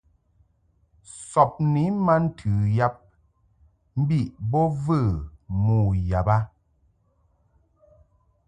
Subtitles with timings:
[1.31, 2.95] Sɔbni ma ntɨ yab
[3.99, 4.99] mbiʼ bo və
[5.63, 5.77] mo
[6.09, 6.39] yab a.